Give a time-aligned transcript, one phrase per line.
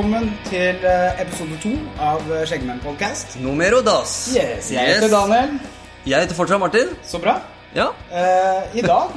[0.00, 1.70] velkommen til eh, episode to
[2.00, 3.34] av eh, Skjeggmenn podcast.
[3.44, 4.30] Numero dos.
[4.32, 5.58] Yes, jeg heter Daniel.
[6.08, 6.94] Jeg heter fortsatt Martin.
[7.04, 7.34] Så bra.
[7.76, 7.90] Ja.
[8.08, 9.12] Eh, I dag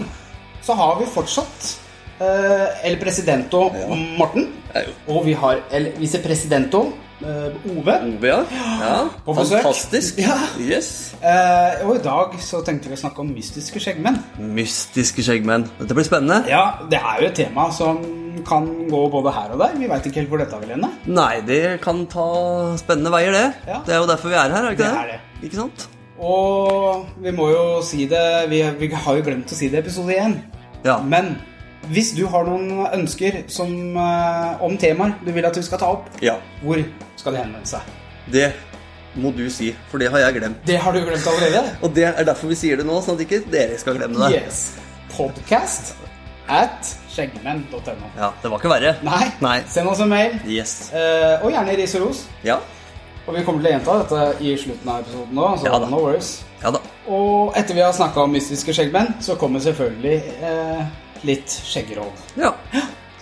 [0.59, 1.69] så har vi fortsatt
[2.19, 3.69] eh, El Presidento
[4.19, 4.49] Morten.
[4.73, 4.97] Ja, jo.
[5.15, 7.95] Og vi har El Vicepresidento eh, Ove.
[8.09, 8.39] Ove, ja.
[8.83, 8.95] ja.
[9.39, 10.19] Fantastisk.
[10.21, 10.35] Ja.
[10.59, 11.13] Yes.
[11.23, 14.19] Eh, og i dag så tenkte vi å snakke om mystiske skjeggmenn.
[14.57, 15.65] Mystiske skjeggmenn.
[15.79, 16.43] Dette blir spennende.
[16.51, 18.01] Ja, det er jo et tema som
[18.47, 19.75] kan gå både her og der.
[19.79, 20.89] Vi veit ikke helt hvor dette vil ende.
[21.07, 22.27] Nei, det kan ta
[22.81, 23.45] spennende veier, det.
[23.69, 23.79] Ja.
[23.87, 25.03] Det er jo derfor vi er her, er ikke Det det?
[25.03, 25.47] er det.
[25.47, 25.87] Ikke sant?
[26.23, 29.83] Og vi må jo si det Vi, vi har jo glemt å si det i
[29.83, 30.37] episode én.
[30.85, 30.99] Ja.
[31.01, 31.33] Men
[31.91, 35.89] hvis du har noen ønsker som, eh, om temaer du vil at vi skal ta
[35.97, 36.37] opp, ja.
[36.61, 36.79] hvor
[37.19, 37.81] skal de henvende seg?
[38.31, 38.53] Det
[39.19, 40.63] må du si, for det har jeg glemt.
[40.65, 41.75] Det har du glemt allerede?
[41.83, 44.39] Og det er derfor vi sier det nå, sånn at ikke dere skal glemme det.
[44.41, 44.63] Yes.
[45.13, 45.93] Podcast
[46.49, 48.09] at skjeggmenn.no.
[48.17, 48.95] Ja, det var ikke verre.
[49.05, 49.27] Nei.
[49.43, 49.59] Nei.
[49.69, 50.39] Send oss en mail.
[50.49, 50.91] Yes.
[50.95, 52.23] eh, og gjerne ris og ros.
[52.43, 52.57] Ja.
[53.27, 55.51] Og vi kommer til å gjenta dette i slutten av episoden nå.
[55.59, 55.87] Så Ja da.
[55.91, 56.31] no worries.
[56.63, 56.81] Ja da.
[57.07, 60.83] Og etter vi har snakka om mystiske skjeggmenn, så kommer selvfølgelig eh,
[61.27, 62.23] litt skjeggeråd.
[62.39, 62.53] Ja.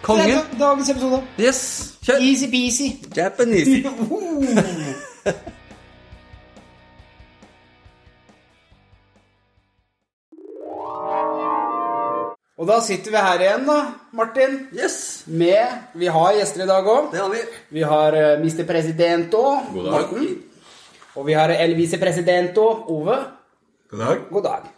[0.02, 0.28] Konge.
[0.34, 1.22] Er dagens episode.
[1.40, 1.62] Yes.
[2.02, 2.22] Kjør.
[2.26, 2.92] Easy-peasy.
[3.16, 3.82] Japanese.
[12.62, 13.78] Og da sitter vi her igjen, da,
[14.14, 14.52] Martin.
[14.78, 15.24] Yes.
[15.26, 17.08] Med Vi har gjester i dag òg.
[17.10, 17.40] Det har vi.
[17.74, 18.68] Vi har uh, Mr.
[18.70, 19.42] Presidento,
[19.74, 19.96] God dag.
[19.96, 20.28] Morten.
[21.18, 23.18] Og vi har El Vicepresidento, Ove.
[23.90, 24.22] God dag.
[24.30, 24.70] God dag.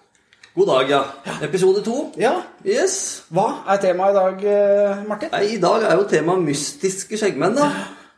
[0.56, 1.02] God dag, ja.
[1.42, 2.12] Episode to.
[2.22, 2.34] Ja,
[2.66, 3.24] Yes.
[3.34, 5.30] hva er temaet i dag, eh, Martin?
[5.34, 7.72] Nei, I dag er jo temaet mystiske skjeggmenn, da.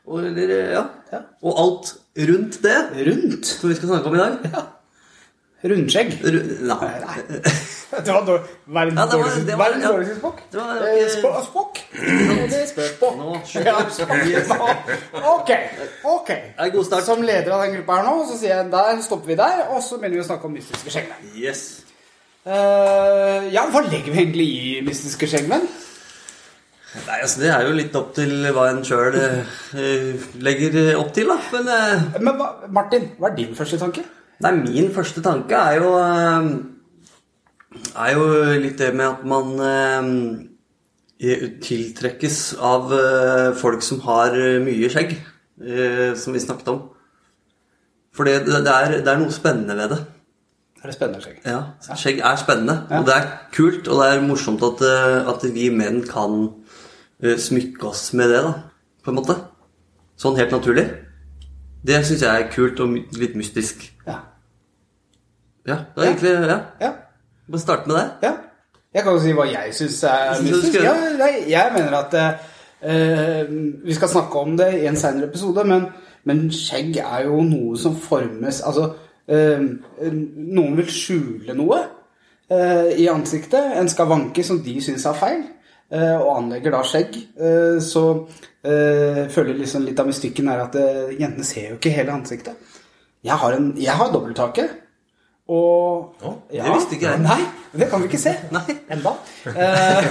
[0.06, 0.84] Og, eller, ja.
[1.14, 1.20] Ja.
[1.42, 2.76] og alt rundt det
[3.08, 3.46] Rundt.
[3.46, 4.34] som vi skal snakke om i dag.
[4.52, 4.62] Ja.
[5.66, 6.12] Rundskjegg.
[6.22, 6.90] Ru nei.
[7.96, 9.12] Ja, det var- verdens
[9.86, 10.42] dårligste spokk.
[10.54, 11.46] Eh, Spokk.
[11.48, 11.80] Spokk.
[15.24, 15.50] Ok.
[16.04, 16.30] ok.
[17.02, 19.82] Som leder av den gruppa her nå, så sier jeg der stopper vi der, og
[19.82, 21.34] så begynner vi å snakke om mystiske skjeggmenn.
[21.36, 21.82] Yes.
[22.46, 25.66] Eh, ja, hva legger vi egentlig i mystiske skjeggmenn?
[26.96, 29.18] Nei, altså, Det er jo litt opp til hva en sjøl
[30.46, 31.40] legger opp til, da.
[31.56, 34.06] Men uh, Men hva, Martin, hva er din første tanke?
[34.44, 36.48] Nei, min første tanke er jo eh,
[38.04, 38.26] Er jo
[38.62, 45.16] litt det med at man eh, tiltrekkes av eh, folk som har eh, mye skjegg,
[45.64, 46.82] eh, som vi snakket om.
[48.16, 50.02] For det, det, er, det er noe spennende ved det.
[50.86, 51.38] Er det spennende skjegg?
[51.50, 53.24] Ja, Skjegg er spennende, og det er
[53.56, 56.36] kult, og det er morsomt at, eh, at vi menn kan
[57.24, 58.52] eh, smykke oss med det, da,
[59.02, 59.36] på en måte.
[60.22, 60.86] Sånn helt naturlig.
[61.86, 63.88] Det syns jeg er kult og litt mystisk.
[64.06, 64.20] Ja.
[65.66, 66.60] Ja, det er egentlig Ja.
[66.82, 66.92] Ja.
[67.50, 68.30] Bare starte med det.
[68.30, 68.36] ja.
[68.96, 70.78] Jeg kan jo si hva jeg syns er mystisk.
[70.84, 75.66] Ja, nei, jeg mener at uh, Vi skal snakke om det i en senere episode,
[75.68, 75.90] men,
[76.24, 78.94] men skjegg er jo noe som formes Altså,
[79.28, 81.80] noen vil skjule noe
[82.50, 83.74] eh, i ansiktet.
[83.80, 85.44] En skavanke som de syns er feil.
[85.92, 87.16] eh, og anlegger da skjegg.
[87.40, 88.06] eh, så
[88.66, 92.58] eh, føler liksom litt av mystikken er at eh, jentene ser jo ikke hele ansiktet.
[93.26, 94.68] Jeg har, en, jeg har dobbelthake.
[95.46, 97.22] Og oh, det visste ikke jeg.
[97.22, 97.44] Nei,
[97.78, 98.32] det kan vi ikke se.
[98.54, 98.64] Nei.
[98.90, 99.12] Enda.
[99.46, 100.08] Eh,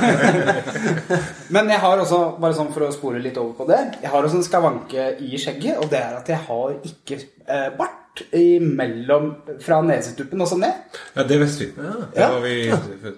[1.54, 4.22] Men jeg har også, bare sånn for å spore litt over på det, jeg har
[4.28, 7.18] også en skavanke i skjegget, og det er at jeg har ikke
[7.50, 8.03] eh, bart
[8.38, 9.30] imellom
[9.62, 10.98] fra nesetuppen og så ned.
[11.16, 11.70] Ja, det visste vi.
[11.74, 12.28] Det Ja.
[12.40, 12.54] vi,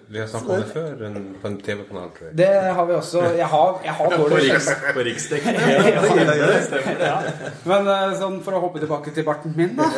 [0.09, 2.37] vi har snakket om det før en, på en TV-kanal, tror jeg.
[2.39, 2.49] Det
[2.79, 3.23] har vi også.
[3.37, 4.87] Jeg har, jeg har dårlig skjegg.
[4.95, 5.55] på riksdekken.
[7.11, 7.19] ja.
[7.65, 9.91] Men eh, sånn for å hoppe tilbake til barten min, da,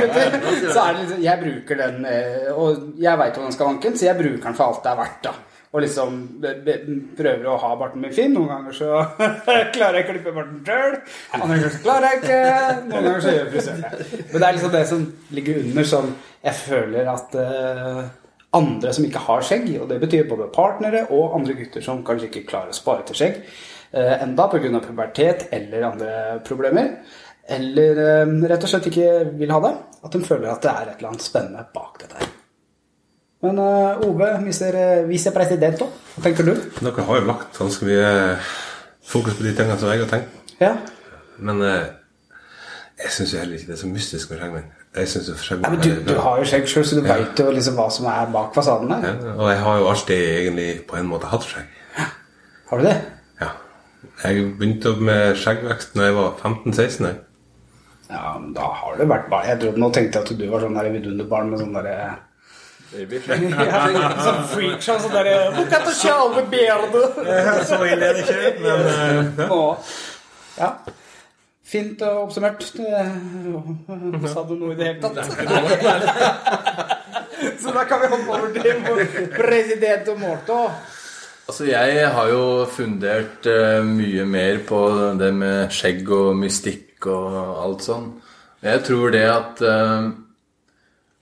[0.00, 0.40] gutter,
[0.72, 4.10] så er det liksom Jeg bruker den, eh, og jeg veit hvordan den skavanken, så
[4.10, 5.36] jeg bruker den for alt det er verdt, da.
[5.70, 6.14] Og liksom
[7.14, 8.32] prøver å ha barten min fin.
[8.34, 8.88] Noen ganger så
[9.76, 10.96] klarer jeg å klippe barten sjøl.
[11.36, 12.38] Andre ganger så klarer jeg ikke.
[12.88, 14.08] Noen ganger så gjør frisøren det.
[14.32, 15.04] Men det er liksom det som
[15.38, 18.02] ligger under, som jeg føler at uh,
[18.58, 22.32] andre som ikke har skjegg, og det betyr både partnere og andre gutter som kanskje
[22.32, 24.82] ikke klarer å spare til skjegg uh, enda pga.
[24.88, 26.18] pubertet eller andre
[26.50, 26.96] problemer,
[27.46, 30.82] eller uh, rett og slett ikke vil ha det, at de føler at det er
[30.88, 32.39] et eller annet spennende bak dette her.
[33.40, 36.52] Men uh, Ove, mister uh, hva tenker du?
[36.80, 38.10] Dere har jo lagt ganske mye
[39.10, 40.52] fokus på de tingene som jeg har tenkt.
[40.60, 40.74] Ja,
[41.40, 41.88] Men uh,
[43.00, 44.68] jeg syns heller ikke det er så mystisk med skjeggmenn.
[44.98, 47.40] Jeg synes jo ja skjeggmenn men du, du har jo skjegg sjøl, så du vet
[47.40, 49.08] jo liksom hva som er bak fasaden der.
[49.08, 51.72] Ja, Og jeg har jo alltid egentlig på en måte hatt skjegg.
[51.96, 52.08] Ja.
[52.68, 52.96] Har du det?
[53.40, 53.50] Ja.
[54.26, 57.08] Jeg begynte med skjeggvekst da jeg var 15-16.
[58.10, 60.64] Ja, men da har det vært bare Jeg trodde nå tenkte jeg at du var
[60.66, 61.96] sånn der vidunderbarn med sånn derre
[62.98, 66.90] ja, sånn freakshow, sånn derre Look at the child the beard!
[67.68, 69.38] Så ille er det ikke, men eh,
[70.58, 70.70] ja.
[71.70, 72.58] Fint og oppsummert.
[72.74, 75.16] Det- Sa du noe i det hele tatt?
[77.62, 78.76] Så da kan vi hoppe over til
[79.36, 80.58] president og Morto.
[81.50, 84.80] Altså, jeg har jo fundert eh, mye mer på
[85.18, 87.34] det med skjegg og mystikk og
[87.64, 88.06] alt sånn.
[88.62, 90.02] Jeg tror det at eh,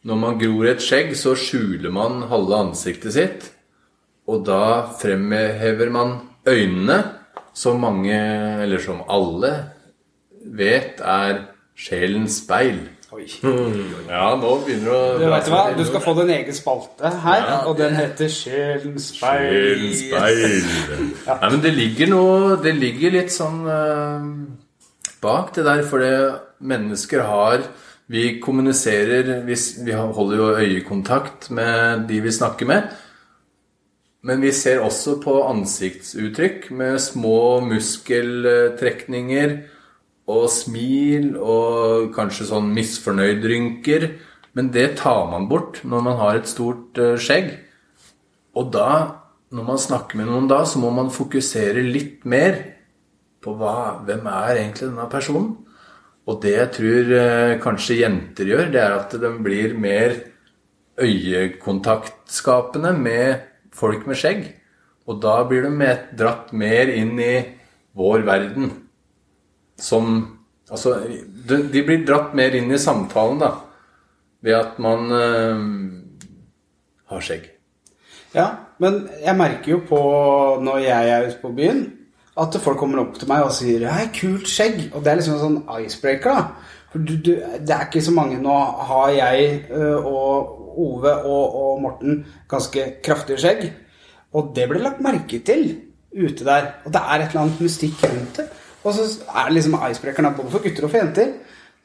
[0.07, 3.49] når man gror et skjegg, så skjuler man halve ansiktet sitt.
[4.29, 7.01] Og da fremhever man øynene,
[7.55, 8.19] som mange,
[8.63, 9.53] eller som alle,
[10.55, 11.43] vet er
[11.79, 12.85] sjelens speil.
[13.09, 13.25] Oi.
[14.09, 15.63] Ja, nå begynner det å Du du hva?
[15.77, 19.49] Du skal få din egen spalte her, og den heter Sjelens speil.
[19.49, 21.11] Sjelens speil.
[21.27, 24.29] Nei, men det ligger noe Det ligger litt sånn uh,
[25.25, 26.15] bak det der, for det
[26.61, 27.65] mennesker har
[28.09, 32.89] Vi kommuniserer Vi, holder jo øyekontakt med de vi snakker med.
[34.23, 39.59] Men vi ser også på ansiktsuttrykk med små muskeltrekninger
[40.29, 44.09] og smil og kanskje sånn misfornøyd-rynker.
[44.57, 47.53] Men det tar man bort når man har et stort eh, skjegg.
[48.59, 48.91] Og da,
[49.55, 52.59] når man snakker med noen da, så må man fokusere litt mer
[53.45, 55.53] på hva, hvem er egentlig denne personen.
[56.29, 60.17] Og det jeg tror eh, kanskje jenter gjør, det er at de blir mer
[61.01, 64.43] øyekontaktskapende med folk med skjegg.
[65.09, 67.37] Og da blir de dratt mer inn i
[67.97, 68.73] vår verden.
[69.79, 70.35] Som
[70.69, 70.99] Altså,
[71.73, 73.55] de blir dratt mer inn i samtalen, da.
[74.45, 75.63] Ved at man øh,
[77.09, 77.47] har skjegg.
[78.35, 80.01] Ja, men jeg merker jo på
[80.61, 81.81] når jeg er ute på byen,
[82.39, 84.95] at folk kommer opp til meg og sier 'Hei, kult skjegg'.
[84.95, 86.45] Og det er liksom en sånn icebreaker, da.
[86.93, 87.33] For du, du,
[87.67, 88.55] det er ikke så mange Nå
[88.89, 89.65] har jeg
[90.05, 93.73] og Ove og, og Morten ganske kraftige skjegg.
[94.33, 95.77] Og det blir lagt merke til
[96.15, 96.73] ute der.
[96.87, 98.47] Og det er et eller annet mystikk rundt det.
[98.85, 99.03] Og så
[99.35, 101.33] er det liksom icebreakeren både for gutter og for jenter.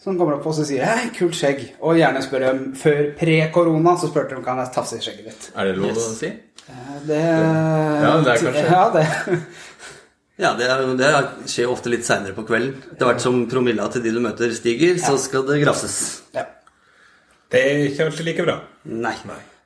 [0.03, 1.69] Som kommer opp og sier 'Hei, kult skjegg'.
[1.81, 5.51] Og gjerne spør dem før pre-korona, så spurte de kan jeg tafse i skjegget ditt.
[5.55, 6.31] Er det lov å si?
[7.07, 9.07] Det Ja, det er kanskje- Ja, det.
[10.41, 11.09] Ja, det, er, det
[11.51, 12.75] skjer ofte litt seinere på kvelden.
[12.95, 15.97] Etter hvert som promilla til de du møter, stiger, så skal det grafses.
[16.33, 16.47] Ja.
[17.53, 18.55] Det er ikke alltid like bra.
[18.89, 19.13] Nei.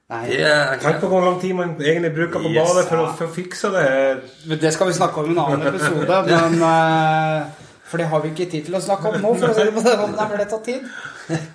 [0.09, 2.67] Nei, Det er Tenk på hvor lang tid man egentlig bruker på Yes.
[2.67, 4.21] badet for, å- for å fikse det her.
[4.59, 7.45] det skal vi snakke om i en annen episode, men eh,
[7.87, 9.73] For det har vi ikke tid til å snakke om nå, for å si det
[9.75, 10.37] på den måten.
[10.37, 11.47] Det tar tid.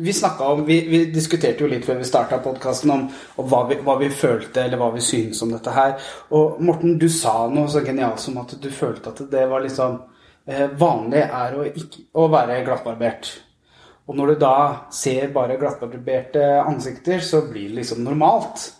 [0.00, 3.02] Vi, snakka om, vi, vi diskuterte jo litt før vi starta podkasten om,
[3.36, 5.98] om hva, vi, hva vi følte, eller hva vi synes om dette her.
[6.36, 9.98] Og Morten, du sa noe så genialt som at du følte at det var liksom
[10.46, 13.32] eh, Vanlig er å, ikke, å være glattbarbert.
[14.08, 14.54] Og når du da
[14.94, 18.70] ser bare glattbarberte ansikter, så blir det liksom normalt.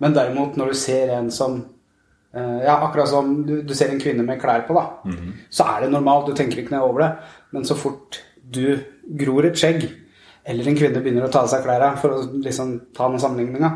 [0.00, 1.60] Men derimot når du ser en som
[2.32, 4.86] eh, Ja, akkurat som du, du ser en kvinne med klær på, da.
[5.52, 7.12] Så er det normalt, du tenker ikke ned over det.
[7.52, 8.78] Men så fort du
[9.20, 9.84] gror et skjegg,
[10.44, 13.70] eller en kvinne begynner å ta av seg klærne for å liksom ta den sammenligninga,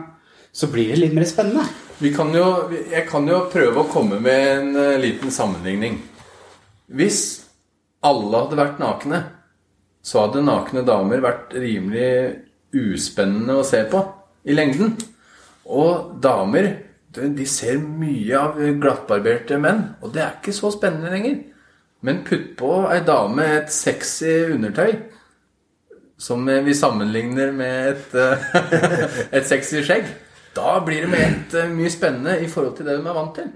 [0.55, 1.67] så blir det litt mer spennende.
[2.15, 2.47] Kan jo,
[2.91, 5.99] jeg kan jo prøve å komme med en eh, liten sammenligning.
[6.95, 7.21] Hvis
[8.05, 9.23] alle hadde vært nakne,
[10.05, 12.11] så hadde nakne damer vært rimelig
[12.75, 14.03] uspennende å se på
[14.45, 14.95] i lengden.
[15.65, 16.69] Og damer
[17.15, 21.39] de ser mye av glattbarberte menn, og det er ikke så spennende lenger.
[22.05, 24.99] Men putt på ei dame et sexy undertøy,
[26.19, 28.47] som vi sammenligner med et, eh,
[29.41, 30.07] et sexy skjegg.
[30.55, 33.35] Da blir det med et eh, mye spennende i forhold til det de er vant
[33.35, 33.53] til.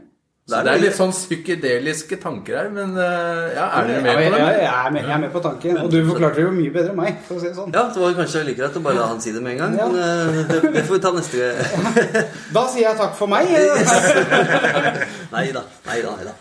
[0.48, 4.22] Så Det er litt sånn psykedeliske tanker her, men eh, ja, er dere med på
[4.32, 4.38] det?
[4.40, 5.80] jeg, jeg, er med, jeg er med på tanken.
[5.82, 7.74] Og du forklarte det jo mye bedre enn meg, for å si det sånn.
[7.76, 9.76] Ja, det var kanskje like greit å bare la han si det med en gang.
[9.76, 9.88] Ja.
[9.92, 11.50] Men eh, det, det får vi ta neste
[12.56, 13.52] Da sier jeg takk for meg.
[15.36, 15.66] Nei da.
[15.90, 16.16] Nei da.
[16.16, 16.34] Nei da.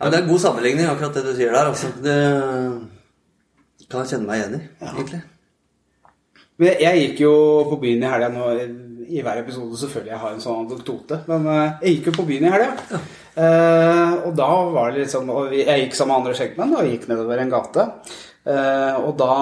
[0.00, 1.70] Ja, men det er en god sammenligning, akkurat det du sier der.
[1.70, 1.94] Altså.
[2.02, 2.18] Det
[3.90, 5.20] kan jeg kjenne meg igjen i, egentlig.
[6.60, 7.34] Men jeg gikk jo
[7.70, 8.52] på byen i helga nå.
[9.10, 11.16] I hver episode selvfølgelig jeg har en sånn anekdote.
[11.26, 13.00] Men eh, jeg gikk jo på byen i helga.
[13.40, 16.90] Eh, og da var det litt sånn og Jeg gikk sammen med andre skjeggmenn og
[16.90, 17.86] gikk nedover en gate.
[18.50, 19.34] Eh, og da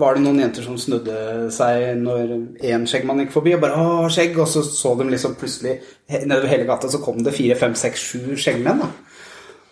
[0.00, 2.32] var det noen jenter som snudde seg når
[2.64, 3.56] én skjeggmann gikk forbi.
[3.58, 7.20] Og bare 'Å, skjegg!' Og så så de liksom plutselig nedover hele gata så kom
[7.22, 8.86] det fire, fem, seks, sju skjeggmenn.
[8.86, 9.11] da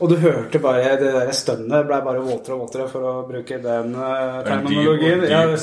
[0.00, 3.58] og du hørte bare det der stønnet ble bare våtere og våtere, for å bruke
[3.60, 5.24] den uh, terminologien.
[5.28, 5.42] Ja,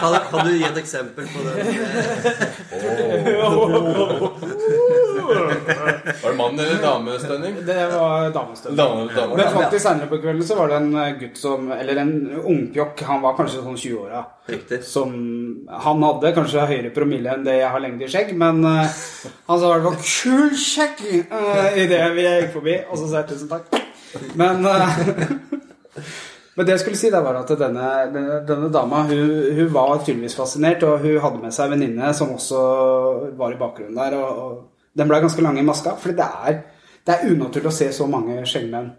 [0.00, 1.54] Kan, kan du gi et eksempel på det?
[6.22, 7.56] Var det mann- eller damestønning?
[7.66, 8.76] Det var damestønning.
[8.76, 9.36] Dame, dame.
[9.36, 12.14] Men faktisk senere på kvelden så var det en eh, gutt som Eller en
[12.44, 14.24] ungpjokk, han var kanskje sånn 20-åra.
[14.50, 14.80] Riktig.
[14.86, 15.14] Som
[15.86, 18.98] Han hadde kanskje høyere promille enn det jeg har lengde i skjegg, men uh,
[19.50, 22.80] han sa i hvert fall 'kul skjegg' uh, idet vi gikk forbi.
[22.90, 23.70] Og så sa jeg tusen takk.
[24.34, 24.98] Men uh,
[26.60, 30.02] Men det jeg skulle si, da var at denne, denne, denne dama hun, hun var
[30.02, 32.58] tydeligvis fascinert, og hun hadde med seg en venninne som også
[33.38, 34.16] var i bakgrunnen der.
[34.18, 34.58] Og, og
[34.96, 36.60] den ble ganske lang i maska, for det er,
[37.06, 38.90] det er unaturlig å se så mange skjeggmenn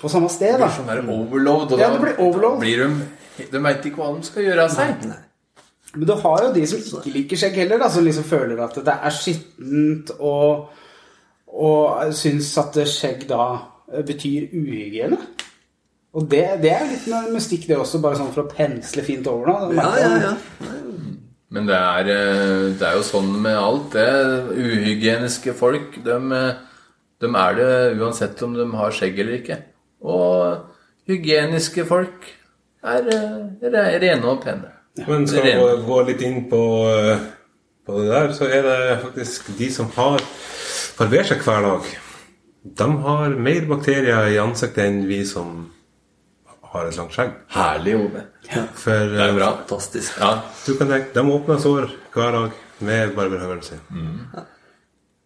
[0.00, 0.54] på samme sted.
[0.54, 0.66] Det da.
[0.68, 2.58] blir sånn der overload, og Ja, det blir overload.
[2.60, 5.06] blir de De veit ikke hva de skal gjøre av seg.
[5.96, 8.76] Men du har jo de som ikke liker skjegg heller, da, som liksom føler at
[8.84, 10.68] det er skittent, og,
[11.48, 13.42] og syns at skjegg da
[13.92, 15.18] eh, betyr uhygiene.
[16.16, 19.50] Og det, det er litt mystikk, det også, bare sånn for å pensle fint over
[19.52, 19.76] noe.
[19.76, 20.34] Ja, ja, ja.
[21.54, 24.08] Men det er, eh, det er jo sånn med alt det.
[24.56, 26.16] Uhygieniske folk, de,
[27.22, 29.60] de er det uansett om de har skjegg eller ikke.
[30.02, 30.64] Og
[31.06, 32.26] hygieniske folk
[32.82, 34.72] er, eh, er rene og pene.
[35.06, 35.54] Men skal vi
[35.86, 37.18] gå litt inn på, eh,
[37.86, 40.20] på det der, så er det faktisk de som har
[40.98, 41.82] barbert seg hver dag.
[42.76, 45.70] De har mer bakterier i ansiktet enn vi som
[46.76, 47.32] har et langt skjegg.
[47.56, 48.26] Herlig, Ove.
[48.78, 49.48] For Det er eh, bra.
[49.62, 50.20] Fantastisk.
[50.20, 50.34] Ja.
[50.66, 53.80] du kan tenke, de åpner sår hver dag med barberhøvelen sin.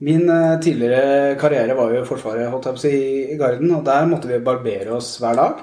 [0.00, 2.94] Min eh, tidligere karriere var jo i Forsvaret, holdt jeg på å si,
[3.34, 5.60] i Garden, og der måtte vi barbere oss hver dag.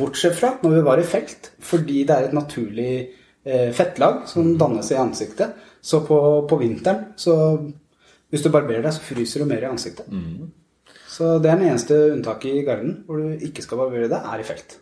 [0.00, 4.52] Bortsett fra når vi var i felt, fordi det er et naturlig eh, fettlag som
[4.60, 5.56] dannes i ansiktet.
[5.80, 7.34] Så på, på vinteren, så
[8.30, 10.12] hvis du barberer deg, så fryser du mer i ansiktet.
[11.10, 14.42] Så det er den eneste unntaket i Garden hvor du ikke skal barbere deg, er
[14.42, 14.76] i felt.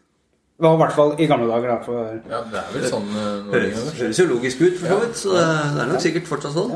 [0.58, 1.76] Det var i hvert fall i gamle dager, da.
[1.86, 5.20] For ja, det er vel sånn eh, Høres, høres jo logisk ut, for så vidt.
[5.20, 5.42] Så det
[5.84, 6.72] er nok sikkert fortsatt sånn.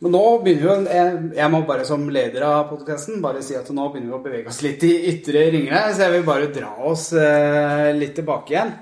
[0.00, 3.56] Men nå begynner vi jo, jeg, jeg må bare som leder av podcasten bare si
[3.56, 5.82] at nå begynner vi å bevege oss litt i ytre ringene.
[5.92, 8.72] så jeg vil bare dra oss eh, litt tilbake igjen.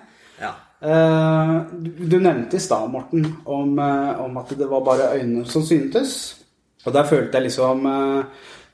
[0.43, 0.53] Ja.
[0.79, 5.67] Eh, du, du nevnte i stad, Morten, om, om at det var bare øynene som
[5.67, 6.17] syntes.
[6.87, 7.87] Og der følte jeg liksom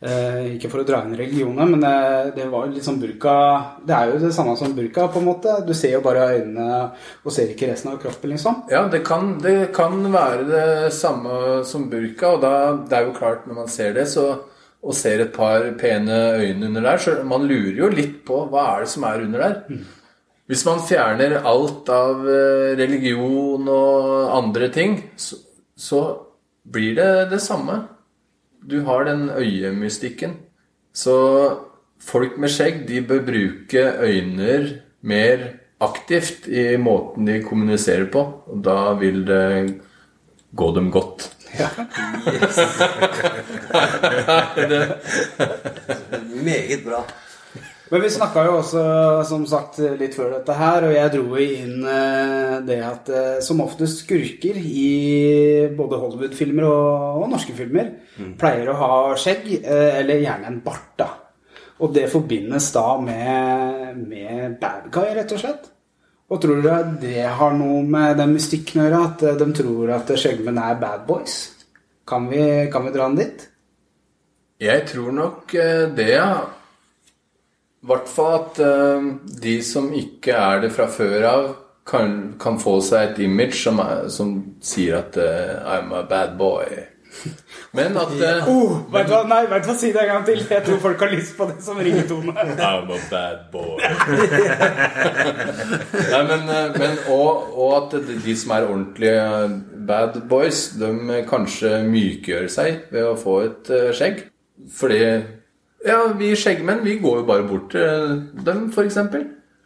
[0.03, 3.35] eh, eh, Ikke for å dra inn religioner, men det, det var sånn burka
[3.87, 5.59] Det er jo det samme som burka, på en måte.
[5.67, 6.81] Du ser jo bare øynene
[7.25, 8.63] og ser ikke resten av kroppen, liksom.
[8.73, 12.55] Ja, det kan, det kan være det samme som burka, og da,
[12.89, 14.27] det er jo klart når man ser det, så,
[14.81, 18.67] og ser et par pene øyne under der, så man lurer jo litt på hva
[18.75, 19.83] er det som er under der.
[20.51, 25.39] Hvis man fjerner alt av eh, religion og andre ting, så,
[25.79, 26.01] så
[26.67, 27.77] blir det det samme.
[28.61, 30.37] Du har den øyemystikken.
[30.93, 31.17] Så
[32.01, 35.39] folk med skjegg, de bør bruke øyne mer
[35.81, 38.21] aktivt i måten de kommuniserer på.
[38.47, 39.81] Og da vil det
[40.57, 41.37] gå dem godt.
[46.45, 47.05] Meget bra.
[47.91, 48.83] Men vi snakka jo også,
[49.27, 53.63] som sagt, litt før dette her, og jeg dro inn eh, det at eh, som
[53.65, 54.91] oftest skurker i
[55.75, 57.91] både Hollywood-filmer og, og norske filmer
[58.39, 61.09] pleier å ha skjegg, eh, eller gjerne en bart, da.
[61.83, 65.67] Og det forbindes da med, med bad guy, rett og slett.
[66.31, 66.71] Og tror du
[67.03, 69.03] det har noe med den mystikken å gjøre?
[69.09, 71.41] At de tror at skjeggmenn er bad boys?
[72.07, 73.45] Kan vi, kan vi dra den dit?
[74.63, 75.59] Jeg tror nok
[75.97, 76.60] det, ja.
[77.81, 79.07] I hvert fall at uh,
[79.41, 81.47] de som ikke er det fra før av,
[81.89, 86.37] kan, kan få seg et image som, er, som sier at uh, I'm a bad
[86.39, 86.67] boy.
[87.77, 89.23] Men at uh, Oh, vet du hva?
[89.27, 89.77] Nei, vet du hva?
[89.81, 90.43] Si det en gang til.
[90.45, 92.37] Jeg tror folk har lyst på det som ringetone.
[92.69, 93.81] I'm a bad boy.
[96.13, 96.45] Nei, men,
[96.77, 97.97] men og, og at
[98.27, 99.25] de- som er ordentlige
[99.89, 100.93] bad boys, de
[101.33, 104.27] kanskje mykgjør seg ved å få et skjegg.
[104.77, 105.01] Fordi
[105.87, 108.99] ja, vi skjeggmenn vi går jo bare bort til dem, f.eks.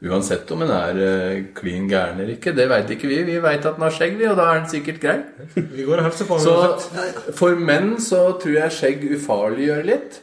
[0.04, 2.52] Uansett om en er eh, klin gæren eller ikke.
[2.56, 3.22] Det veit ikke vi.
[3.24, 5.16] Vi veit at den har skjegg, vi, og da er den sikkert grei.
[5.54, 10.20] Vi går og hilser på Så for menn så tror jeg skjegg ufarliggjør litt.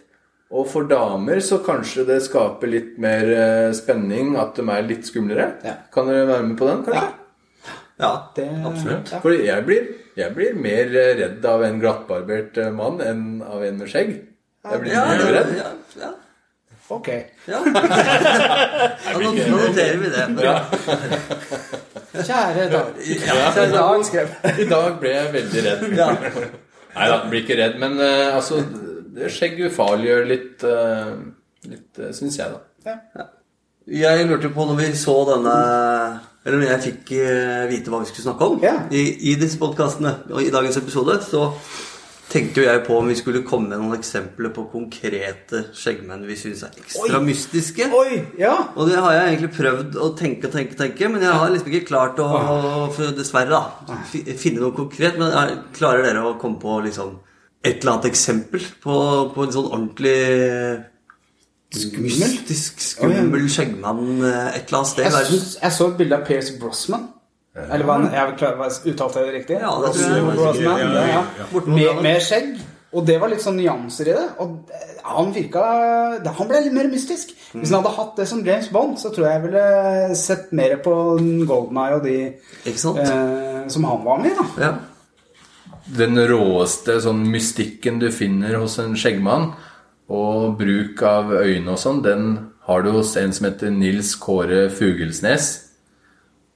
[0.52, 5.08] Og for damer så kanskje det skaper litt mer eh, spenning, at de er litt
[5.08, 5.48] skumlere.
[5.66, 5.78] Ja.
[5.96, 7.08] Kan dere være med på den, kanskje?
[8.02, 9.12] Ja, Det, absolutt.
[9.14, 9.20] Ja.
[9.24, 13.64] For jeg blir, jeg blir mer eh, redd av en glattbarbert eh, mann enn av
[13.64, 14.14] en med skjegg.
[14.70, 15.56] Jeg blir Ja, mye ja, redd.
[15.58, 15.70] ja,
[16.02, 16.12] ja.
[16.92, 17.08] Ok.
[17.48, 17.60] ja.
[17.72, 20.26] Da not- noterer vi det.
[22.28, 22.86] Kjære Dag.
[23.08, 23.52] Ja.
[23.56, 24.28] Kjære Dag, skrev
[24.60, 25.86] I dag ble jeg veldig redd.
[25.98, 26.10] Ja.
[26.92, 27.78] Nei da, blir ikke redd.
[27.80, 28.60] Men uh, altså,
[29.16, 31.14] det skjegg ufarliggjør litt, uh,
[31.72, 32.52] litt uh, syns jeg,
[32.84, 32.98] da.
[33.92, 35.54] Jeg lurte på når vi så denne
[36.46, 38.76] Eller når jeg fikk eh, vite hva vi skulle snakke om Ja.
[38.94, 39.02] i,
[39.32, 41.48] i disse podkastene og i dagens episode, så
[42.32, 46.38] tenkte jo jeg på om vi skulle komme med noen eksempler på konkrete skjeggmenn vi
[46.40, 47.24] syns er ekstra Oi.
[47.28, 47.88] mystiske.
[47.92, 48.22] Oi!
[48.40, 48.54] Ja.
[48.76, 51.74] Og det har jeg egentlig prøvd å tenke og tenke, tenke, men jeg har liksom
[51.74, 52.30] ikke klart å,
[53.18, 55.20] dessverre, da, finne noe konkret.
[55.20, 57.18] Men er, klarer dere å komme på liksom
[57.62, 58.96] et eller annet eksempel på,
[59.36, 60.18] på en sånn ordentlig
[61.72, 65.44] mystisk, skummel skjeggmann eh, et eller annet sted i Jeg, verden?
[65.62, 67.06] jeg så et bilde av Pierce Brosman.
[67.56, 69.56] Eller hva jeg vil klare, hva- Uttalte jeg det riktig?
[69.60, 70.36] Ja, det tror jeg.
[70.38, 71.24] Brosnan, Ja, ja, ja, ja.
[71.40, 71.62] ja.
[71.68, 72.52] Med, med skjegg.
[72.94, 74.24] Og det var litt sånn nyanser i det.
[74.44, 74.72] Og
[75.08, 75.62] han virka
[76.38, 77.32] Han ble litt mer mystisk.
[77.54, 80.78] Hvis han hadde hatt det som James Bond, så tror jeg jeg ville sett mer
[80.84, 80.94] på
[81.48, 82.16] Golden Eye og de
[82.68, 83.00] Ikke sant?
[83.00, 84.36] eh, som han var med i.
[84.36, 84.72] da Ja.
[85.92, 89.50] Den råeste sånn mystikken du finner hos en skjeggmann,
[90.12, 92.26] og bruk av øyne og sånn, den
[92.68, 95.50] har du hos en som heter Nils Kåre Fugelsnes.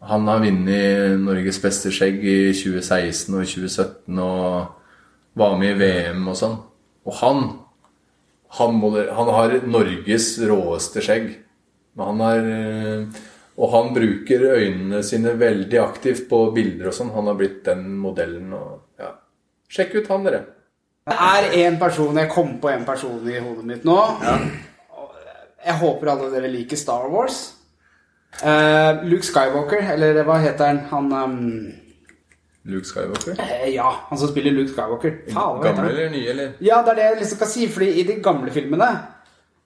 [0.05, 6.27] Han har vunnet Norges beste skjegg i 2016 og 2017 og var med i VM
[6.29, 6.59] og sånn.
[7.05, 7.45] Og han
[8.57, 11.31] han, må, han har Norges råeste skjegg.
[11.99, 13.23] Han har eh,
[13.55, 17.13] Og han bruker øynene sine veldig aktivt på bilder og sånn.
[17.15, 19.13] Han har blitt den modellen og ja.
[19.71, 20.41] Sjekk ut han, dere.
[21.05, 23.95] Det er en person Jeg kom på en person i hodet mitt nå.
[23.95, 25.15] Og
[25.65, 27.54] Jeg håper alle dere liker Star Wars.
[28.43, 30.79] Eh, Luke Skywalker, eller hva heter han?
[30.91, 31.35] Han um...
[32.65, 33.37] Luke Skywalker.
[33.39, 35.11] Uh, Ja, han som spiller Luke Skywalker.
[35.29, 35.89] Faen, Gamle han?
[35.91, 36.55] eller nye, eller?
[36.61, 37.67] Ja, det er det jeg liksom skal si.
[37.71, 38.89] Fordi i de gamle filmene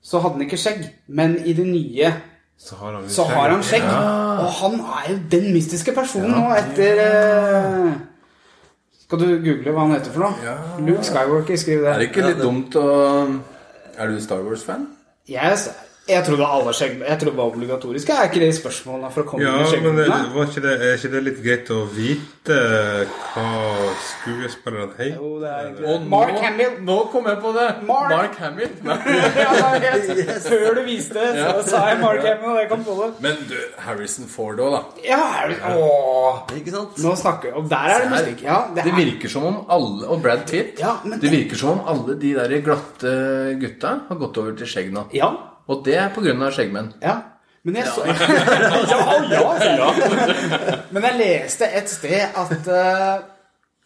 [0.04, 0.84] så hadde han ikke skjegg.
[1.08, 2.12] Men i de nye
[2.60, 3.88] Så har han, så har han skjegg.
[3.88, 7.92] Og han er jo den mystiske personen nå etter uh...
[9.10, 10.44] Skal du google hva han heter for noe?
[10.46, 10.58] Ja.
[10.86, 11.94] Luke Skywalker, skriv det.
[11.94, 12.90] Er det ikke litt dumt å
[13.98, 14.86] Er du Star Wars-fan?
[15.30, 15.58] Jeg,
[16.10, 18.10] jeg trodde alle skjegg Jeg trodde det var obligatorisk.
[18.10, 20.04] Er ikke det spørsmålene for å komme Ja, inn i
[20.60, 22.58] det, er ikke det litt greit å vite
[23.34, 23.46] hva
[24.10, 25.16] skuespilleren heter?
[25.20, 26.08] Jo, det er egentlig Og.
[26.12, 26.74] Mark nå, Hamill.
[26.90, 27.68] Nå kom jeg på det!
[27.88, 28.72] Mark- Mark Hamill.
[29.44, 29.52] ja,
[29.86, 30.12] helt,
[30.48, 33.10] Før du viste det, så sa jeg Mark Hamill, og jeg kom på det.
[33.26, 33.56] Men du,
[33.86, 34.82] Harrison Ford òg, da.
[35.06, 36.42] Ja, Harrison åh.
[36.58, 36.98] Ikke sant?
[37.04, 38.44] Nå snakker vi Og der er det mystikk.
[38.48, 40.80] Ja, det Det er, virker som om alle Og Brad Pitt.
[40.82, 43.14] Ja, men det det- virker som om alle de der glatte
[43.62, 45.06] gutta har gått over til skjegg nå.
[45.14, 45.30] ja,
[45.70, 46.52] Og det er pga.
[46.52, 46.94] skjeggmenn.
[47.04, 47.20] ja.
[47.68, 49.88] Men jeg så ja, ja.
[50.96, 53.26] Men jeg leste et sted at uh,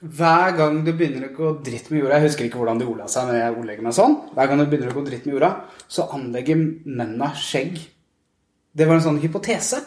[0.03, 3.07] hver gang du begynner å gå dritt med jorda Jeg husker ikke hvordan de ordla
[3.11, 4.15] seg, når jeg ordlegger meg sånn.
[4.35, 5.51] Hver gang du begynner å gå dritt med jorda,
[5.87, 7.79] så anlegger mennene skjegg.
[8.73, 9.79] Det var en sånn hypotese.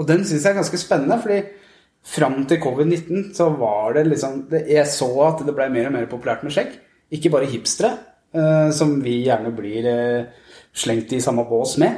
[0.00, 1.42] Og den syns jeg er ganske spennende, fordi
[2.02, 6.08] fram til covid-19 så var det liksom Jeg så at det ble mer og mer
[6.10, 6.72] populært med skjegg.
[7.12, 7.92] Ikke bare hipstere,
[8.32, 11.96] eh, som vi gjerne blir eh, slengt i samme bås med.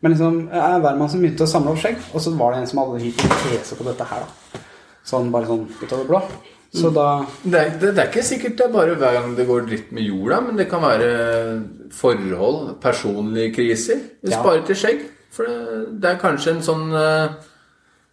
[0.00, 2.66] Men liksom, hver mann som begynte å samle opp skjegg, og så var det en
[2.66, 4.20] som hadde hypotese på dette her.
[4.26, 4.60] da.
[5.04, 6.20] Sånn bare sånn ut av det blå.
[6.74, 9.46] Så da Det er, det, det er ikke sikkert det er bare hver gang det
[9.46, 11.10] går dritt med jorda, men det kan være
[11.94, 14.00] forhold, personlige kriser.
[14.22, 14.40] Vi Ja.
[14.42, 15.00] sparer til skjegg.
[15.30, 17.28] For det, det er kanskje en sånn eh,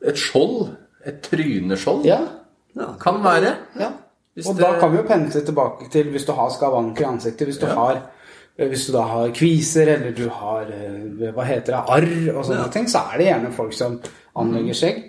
[0.08, 0.70] Et skjold.
[1.06, 2.06] Et tryneskjold.
[2.06, 2.20] Ja.
[2.76, 2.94] Ja.
[3.00, 3.56] Kan være.
[3.80, 3.92] ja.
[4.36, 7.08] Hvis Og det- da kan vi jo pendle tilbake til hvis du har skavanker i
[7.08, 8.02] ansiktet, hvis du har
[8.70, 12.68] hvis du da har kviser, eller du har eh, hva heter det, arr og sånne
[12.74, 13.98] ting, så er det gjerne folk som
[14.42, 15.02] anlegger skjegg.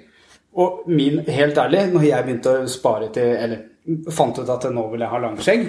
[0.63, 4.83] Og min, helt ærlig, når jeg begynte å spare til Eller fant ut at nå
[4.93, 5.63] vil jeg ha langskjegg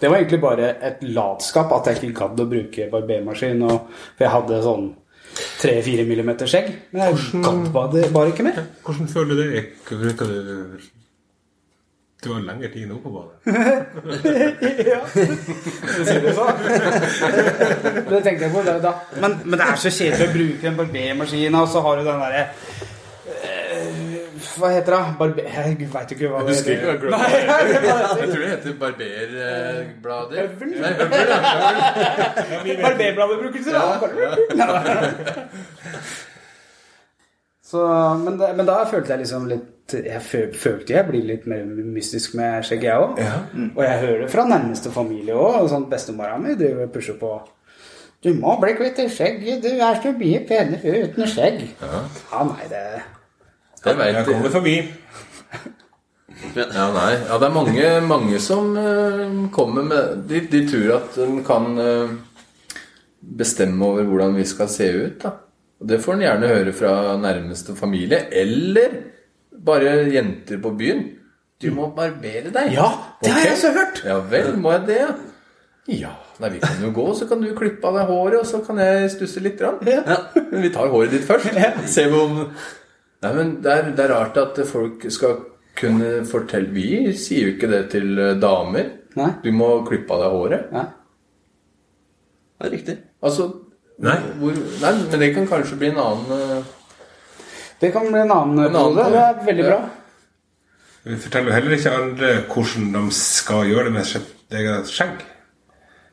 [0.00, 3.62] Det var egentlig bare et latskap at jeg ikke gadd å bruke barbermaskin.
[3.66, 4.88] Og, for jeg hadde sånn
[5.62, 6.70] 3-4 millimeter skjegg.
[6.90, 8.62] Men jeg gadd bare, bare ikke mer.
[8.86, 9.64] Hvordan føler du det?
[9.88, 10.88] Bruker du
[12.24, 13.36] Du har lengre tid nå på badet.
[14.90, 16.46] Ja, du sier det så.
[18.08, 18.92] Det tenkte jeg på det da.
[19.22, 22.18] Men, men det er så kjedelig å bruke en barbermaskin, og så har du den
[22.24, 22.42] derre
[23.36, 23.86] eh,
[24.56, 25.00] Hva heter det?
[25.20, 25.46] Barber...
[25.46, 27.06] Jeg veit ikke hva det Husker ikke hva heter.
[27.14, 27.30] Nei,
[28.24, 30.36] jeg tror det heter barberblader.
[30.42, 30.70] Høvel?
[30.74, 31.38] Nei, høvel, ja.
[32.88, 33.82] Barberbladet bruker du da?
[37.68, 37.78] Så,
[38.26, 40.20] men, da, men da følte jeg liksom litt Jeg
[40.52, 43.20] følte jeg blir litt mer mystisk med skjegg, jeg òg.
[43.74, 45.62] Og jeg hører det fra nærmeste familie òg.
[45.72, 47.30] Sånn Bestemora mi driver og pusher på.
[48.24, 49.62] Du må bli kvitt det skjegget.
[49.62, 51.62] Du er så mye penere uten skjegg.
[51.80, 52.84] Ja, nei, det
[53.84, 54.76] Det Jeg kommer forbi.
[56.54, 57.12] Ja, nei.
[57.28, 61.78] Ja, det er mange, mange som uh, kommer med de, de tror at de kan
[61.78, 62.10] uh,
[63.20, 65.22] bestemme over hvordan vi skal se ut.
[65.22, 65.32] da.
[65.80, 68.98] Og Det får en gjerne høre fra nærmeste familie, eller
[69.64, 71.04] bare jenter på byen.
[71.58, 72.70] Du må barbere deg.
[72.76, 72.86] Ja,
[73.22, 74.02] det har jeg også hørt.
[74.06, 75.00] Ja vel, må jeg det?
[75.02, 75.10] ja?
[75.88, 78.60] Ja, nei, vi kan jo gå, så kan du klippe av deg håret, og så
[78.64, 79.62] kan jeg stusse litt.
[79.62, 79.72] Ja.
[79.80, 81.56] Men vi tar håret ditt først.
[81.88, 82.42] Se om
[83.18, 85.40] Nei, men det er, det er rart at folk skal
[85.78, 88.92] kunne fortelle Vi sier jo ikke det til eh, damer.
[89.18, 89.32] Nei?
[89.42, 90.68] Du må klippe av deg håret.
[90.76, 90.84] Ja.
[92.58, 92.96] Det er riktig.
[93.24, 93.48] Altså
[93.98, 94.14] Nei.
[94.38, 96.68] Hvor, nei, men det kan kanskje bli en annen eh,
[97.80, 99.08] Det kan bli en annen En episode.
[99.12, 99.70] Det er veldig ja.
[99.70, 99.80] bra.
[101.08, 105.20] Vi forteller jo heller ikke alle hvordan de skal gjøre det med sitt eget skjegg.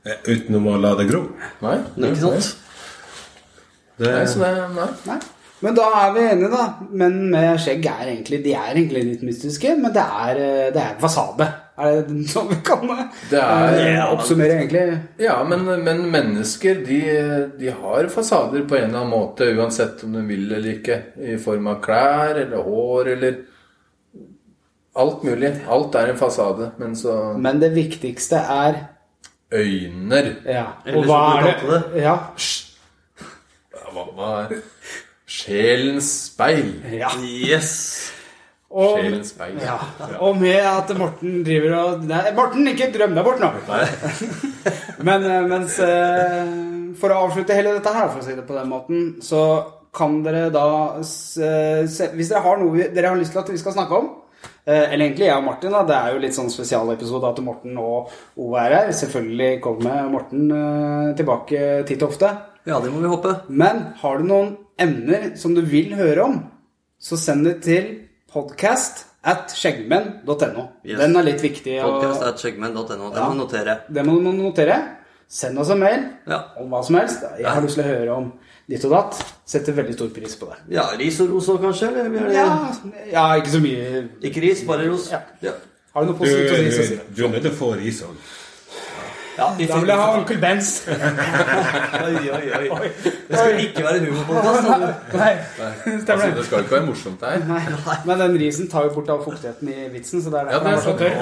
[0.06, 1.24] Utenom å la det gro.
[1.66, 1.80] Nei.
[1.96, 2.52] det er Ikke sant?
[3.96, 4.90] Det, Nei, så det, nei.
[5.08, 5.18] Nei.
[5.64, 6.66] Men da er vi enige, da.
[7.02, 10.84] Men med skjegg er egentlig De er egentlig litt mystiske, men det er, eh, det
[10.84, 11.48] er fasade.
[11.78, 12.86] Er det sånn vi kan
[13.30, 15.00] Det er- eh, oppsummere, egentlig?
[15.20, 17.00] Ja, men, men mennesker de,
[17.60, 21.02] de har fasader på en eller annen måte, uansett om de vil eller ikke.
[21.20, 23.36] I form av klær eller hår eller
[24.96, 25.50] Alt mulig.
[25.68, 26.70] Alt er en fasade.
[26.80, 28.78] Men så Men det viktigste er
[29.52, 30.66] Øyner Ja.
[30.86, 31.56] Eller Og hva er det?
[31.94, 32.02] det?
[32.06, 32.16] Ja.
[33.92, 34.62] Hva, hva er
[35.28, 36.72] Sjelens speil.
[36.96, 37.10] ja.
[37.20, 38.12] Yes!
[38.76, 39.54] Og, Sjelens speil.
[39.64, 39.78] ja.
[40.20, 43.52] og med at Morten driver og Nei, Morten, ikke drøm deg bort nå!
[45.08, 46.52] Men eh, mens eh,
[47.00, 49.42] For å avslutte hele dette her, for å si det på den måten, så
[49.96, 50.66] kan dere da
[51.08, 51.48] se,
[51.88, 54.10] Hvis dere har noe vi- dere har lyst til at vi skal snakke om
[54.68, 55.72] eh, eller egentlig jeg og Martin.
[55.72, 58.92] da, Det er jo litt sånn spesialepisode at Morten og Ove er her.
[58.92, 62.34] Selvfølgelig kommer Morten eh, tilbake titt og ofte.
[62.68, 63.38] Ja, det må vi håpe.
[63.50, 66.42] Men har du noen emner som du vil høre om,
[67.00, 67.92] så send det til
[68.36, 70.68] podcast at skjeggmenn.no.
[70.86, 71.00] Yes.
[71.00, 71.80] Den er litt viktig.
[71.84, 73.10] og- Podcast at skjeggmenn.no.
[73.10, 73.30] Det Ja.
[73.30, 73.78] må notere.
[73.90, 74.78] Det må du notere.
[75.28, 76.44] Send oss en mail Ja.
[76.60, 77.24] om hva som helst.
[77.40, 78.34] Jeg har lyst til å høre om
[78.70, 79.24] ditt og datt.
[79.46, 80.58] Setter veldig stor pris på det.
[80.76, 81.90] Ja, ris og ros òg, kanskje?
[81.90, 82.32] Eller?
[82.32, 82.72] Ja,
[83.12, 84.10] ja ikke så mye.
[84.22, 85.10] Ikke ris, bare ros.
[85.12, 85.20] Ja.
[85.42, 85.52] Ja.
[85.96, 87.16] Har du noe positivt å si, Du, du, det.
[87.16, 88.16] du er nødt til å få ris òg.
[89.38, 90.70] Ja, Da vil jeg ha onkel Bens.
[92.06, 92.90] Oi, oi, oi.
[93.04, 94.64] Det skal ikke være humorpodkast.
[95.14, 96.36] Nei, Altså, stemmer det.
[96.38, 97.44] det skal ikke være morsomt her.
[97.50, 97.62] Nei.
[98.06, 100.66] Men den risen tar jo bort all fuktigheten i vitsen, så det er Ja, derfor
[100.66, 101.16] det den er så tørr.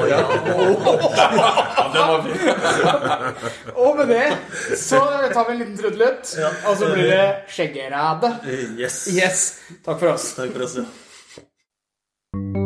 [3.86, 4.99] Og med det så
[5.34, 6.36] tar vi en liten trudelutt,
[6.67, 8.36] og så blir det skjeggerade.
[8.80, 9.08] Yes.
[9.13, 9.45] Yes.
[9.86, 10.34] Takk for oss.
[10.38, 10.78] Takk for oss.
[10.78, 12.62] ja.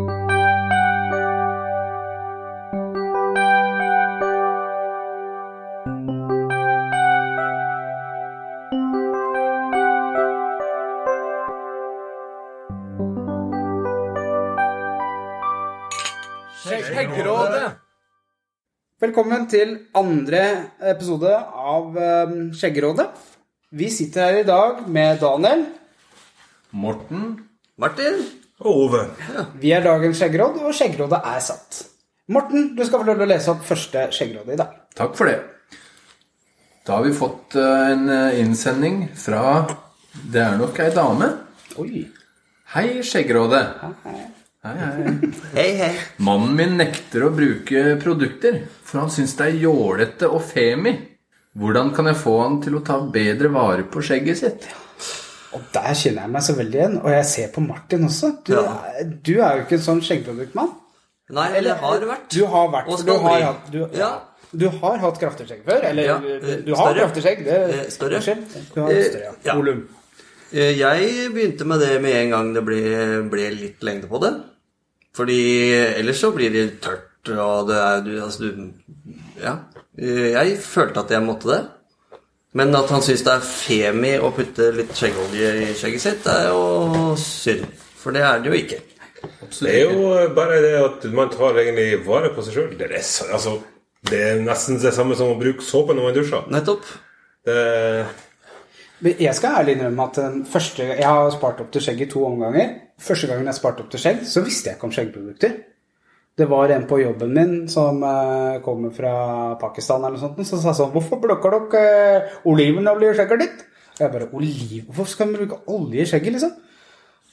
[19.07, 20.39] Velkommen til andre
[20.91, 23.05] episode av um, Skjeggerådet.
[23.79, 25.61] Vi sitter her i dag med Daniel.
[26.75, 27.21] Morten.
[27.79, 28.17] Martin?
[28.59, 29.05] Og Ove.
[29.61, 31.79] Vi er dagens skjeggeråd, og skjeggerådet er satt.
[32.35, 34.75] Morten, du skal få lov til å lese opp første skjeggerådet i dag.
[34.99, 35.37] Takk for det.
[36.83, 39.61] Da har vi fått eh, en eh, innsending fra
[40.19, 41.31] Det er nok ei dame.
[41.79, 42.03] Oi.
[42.75, 43.63] Hei, Skjeggerådet.
[43.85, 44.27] Hei,
[44.75, 45.31] hei.
[45.55, 45.91] Hei, hei.
[46.25, 50.93] Mannen min nekter å bruke produkter, for han syns det er jålete og femi.
[51.57, 54.67] Hvordan kan jeg få han til å ta bedre vare på skjegget sitt?
[55.57, 56.97] Og der kjenner jeg meg så veldig igjen.
[57.01, 58.33] Og jeg ser på Martin også.
[58.45, 58.75] Du, Ja.
[58.99, 60.73] er, du er jo ikke en sånn skjeggproduktmann.
[61.33, 62.27] Nei, eller har vært.
[62.31, 63.43] Du har vært Og skal du har bli.
[63.43, 64.11] hatt, du, Ja.
[64.55, 65.83] du har hatt kraftig skjegg før.
[65.83, 66.99] Eller Ja, du, eh, har større.
[66.99, 67.43] kraftig skjegg.
[67.45, 68.19] Det, Eh, større.
[68.75, 69.31] Du har Eh, større, ja.
[69.45, 69.55] ja.
[69.55, 69.87] Volum.
[70.53, 74.33] Eh, Jeg begynte med det med en gang det ble, ble litt lengde på det.
[75.17, 75.39] Fordi
[75.97, 78.67] ellers så blir det tørt, og det er du, altså du
[79.41, 79.57] Ja.
[79.97, 81.63] Jeg følte at jeg måtte det.
[82.57, 86.35] Men at han syns det er femi å putte litt skjeggolje i skjegget sitt, det
[86.43, 87.65] er jo synd.
[87.97, 88.79] For det er det jo ikke.
[89.57, 92.71] Det er jo bare det at man tar egentlig vare på seg sjøl.
[92.79, 92.89] Det,
[93.33, 93.57] altså,
[94.09, 96.47] det er nesten det samme som å bruke såpe når man dusjer.
[96.53, 96.85] Nettopp.
[97.47, 97.57] Det,
[99.05, 102.23] Jeg skal ærlig innrømme at den første, jeg har spart opp til skjegg i to
[102.25, 102.71] omganger.
[102.97, 105.57] Første gangen jeg sparte opp til skjegg, så visste jeg ikke om skjeggprodukter.
[106.37, 109.13] Det var en på jobben min som uh, kommer fra
[109.61, 113.63] Pakistan eller noe sånt, som sa sånn 'Hvorfor plukker dere uh, olivenolje i skjegget ditt?'
[113.97, 114.83] Og jeg bare 'Oliv?
[114.85, 116.53] Hvorfor skal vi bruke olje i skjegget?' liksom?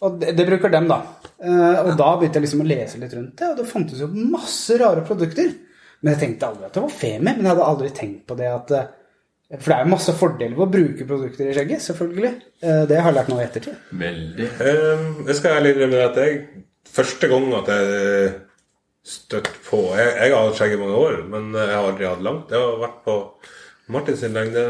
[0.05, 1.01] Og det, det bruker dem, da.
[1.41, 4.09] Uh, og da begynte jeg liksom å lese litt rundt det, og det fantes jo
[4.09, 5.53] masse rare produkter.
[6.05, 7.31] Men jeg tenkte aldri at det var femi.
[7.31, 8.89] Men jeg hadde aldri tenkt på det at eh,
[9.53, 12.31] For det er jo masse fordeler ved å bruke produkter i skjegget, selvfølgelig.
[12.65, 13.77] Eh, Det har jeg lært nå i ettertid.
[13.93, 14.49] Veldig.
[15.27, 16.41] det skal jeg ærlig innrømme at jeg
[16.95, 18.33] Første gang at jeg
[19.05, 22.23] støtt på Jeg, jeg har hatt skjegg i mange år, men jeg har aldri hatt
[22.23, 22.49] langt.
[22.53, 23.17] Det har vært på
[23.95, 24.65] Martins lengde.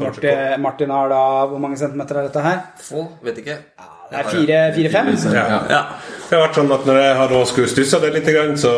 [0.00, 2.60] Martin, Martin har da Hvor mange centimeter er dette her?
[2.80, 3.56] Få, vet ikke.
[4.10, 5.10] Det er fire- fire-fem?
[5.32, 5.46] Ja.
[5.70, 5.82] Ja.
[6.28, 8.72] Det har vært sånn at når jeg har skulle stussa det litt, så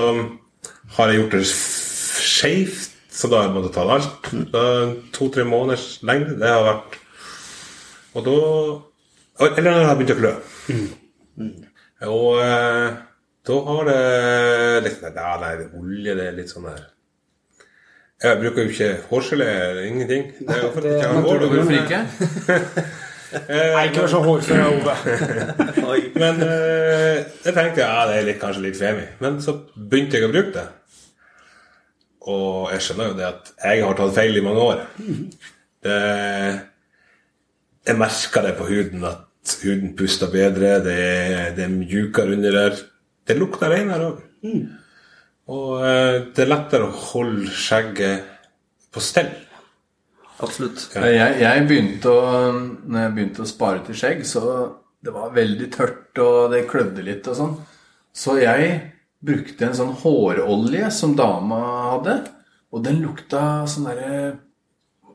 [0.98, 2.91] har jeg gjort det skeivt.
[3.12, 4.31] Så da har jeg måttet ta alt.
[5.16, 6.38] To-tre måneders lengde.
[6.40, 6.98] Det har vært
[8.16, 8.37] Og da
[9.46, 10.33] Eller når det har begynt å klø.
[12.12, 12.96] Og eh,
[13.46, 14.01] da har det
[14.87, 16.83] litt Ja, det er olje, det er litt sånn der
[18.22, 20.29] Jeg bruker jo ikke hårgelé eller ingenting.
[20.40, 21.46] Det er jo for at jeg har hår.
[21.53, 22.03] Hvorfor ikke?
[23.48, 24.94] Nei, ikke vær så hårfør, Ove.
[26.20, 29.07] Men eh, jeg tenkte ja, det er litt, kanskje litt femi.
[29.25, 30.66] Men så begynte jeg å bruke det.
[32.31, 34.85] Og jeg skjønner jo det at jeg har tatt feil i mange år.
[35.83, 35.95] Det,
[37.89, 40.99] jeg merker det på huden at huden puster bedre, det,
[41.57, 42.77] det er mjukere under der.
[43.27, 44.21] Det lukter renere òg.
[45.53, 48.29] Og eh, det er lettere å holde skjegget
[48.95, 49.33] på stell.
[50.43, 50.87] Absolutt.
[50.95, 54.43] Jeg, jeg begynte å Når jeg begynte å spare til skjegg, så
[55.03, 57.55] det var veldig tørt, og det klødde litt og sånn.
[58.15, 58.69] Så jeg
[59.23, 61.61] brukte en sånn hårolje som dama
[61.93, 62.17] hadde,
[62.73, 64.17] og den lukta sånn derre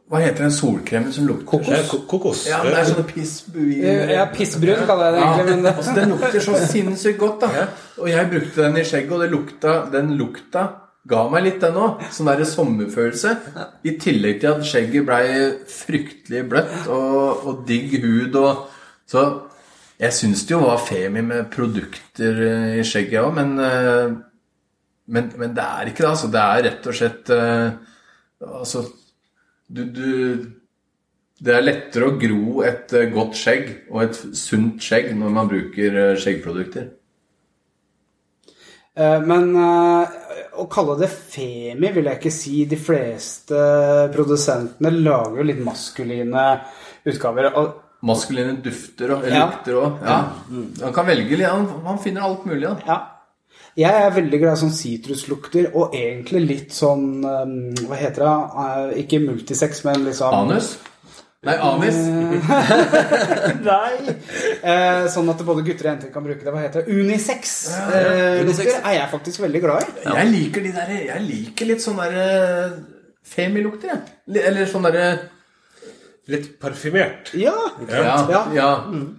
[0.07, 2.45] Hva heter den solkremen som lukter Det er kokos.
[2.47, 6.13] Ja, det er sånne pissbuer Ja, pissbrun kaller jeg det egentlig, men det altså, Den
[6.13, 7.65] lukter så sinnssykt godt, da.
[7.97, 10.67] Og jeg brukte den i skjegget, og det lukta, den lukta
[11.07, 12.05] ga meg litt, den òg.
[12.13, 13.33] Sånn derre sommerfølelse.
[13.87, 15.27] I tillegg til at skjegget blei
[15.71, 18.65] fryktelig bløtt og, og digg hud og
[19.07, 19.21] Så
[19.97, 24.13] jeg syns det jo var femi med produkter eh, i skjegget òg, men, eh,
[25.07, 26.27] men Men det er ikke det, altså.
[26.27, 27.71] Det er rett og slett eh,
[28.45, 28.85] Altså
[29.67, 30.53] du, du
[31.37, 36.15] det er lettere å gro et godt skjegg og et sunt skjegg når man bruker
[36.17, 36.87] skjeggprodukter.
[38.97, 42.55] Men å kalle det femi vil jeg ikke si.
[42.65, 43.59] De fleste
[44.15, 46.47] produsentene lager jo litt maskuline
[47.05, 47.51] utgaver.
[47.53, 50.01] Og Maskuline dufter og lukter òg.
[50.05, 50.17] Ja.
[50.83, 51.47] Han kan velge litt.
[51.49, 52.67] Han, han finner alt mulig.
[52.67, 52.75] Da.
[52.85, 52.97] ja.
[53.77, 58.31] Jeg er veldig glad i sånn sitruslukter, og egentlig litt sånn eh, Hva heter det?
[58.63, 60.71] Eh, Ikke multisex, men liksom Anus?
[61.45, 61.97] Nei, anis.
[63.67, 64.15] Nei!
[64.65, 66.51] Eh, sånn at både gutter og jenter kan bruke det.
[66.53, 66.97] Hva heter det?
[66.97, 67.53] Unisex.
[67.77, 68.65] Eh, Unisex.
[68.65, 69.95] lukter er jeg faktisk veldig glad i.
[70.07, 72.27] Jeg liker de der Jeg liker litt sånn derre
[73.27, 74.41] femilukter, jeg.
[74.41, 75.07] Eller sånn derre
[76.27, 77.33] Litt parfymert.
[77.39, 77.53] Ja.
[77.87, 78.41] ja, Ja.
[78.53, 78.71] ja.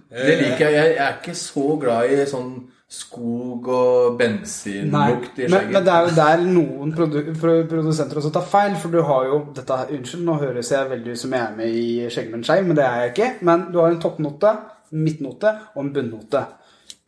[0.09, 0.73] Det liker jeg.
[0.73, 2.51] Jeg er ikke så glad i sånn
[2.89, 8.45] skog og bensinlukt i men, men det er jo der noen produ produsenter også tar
[8.49, 8.75] feil.
[8.81, 11.55] For du har jo dette, her- Unnskyld, nå høres jeg veldig ut som jeg er
[11.57, 13.29] med i Skjeggmenn skeiv, men det er jeg ikke.
[13.45, 14.55] Men du har en toppnote,
[14.91, 16.45] midtnote og en bunnnote.